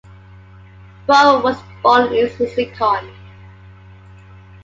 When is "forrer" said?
1.07-1.43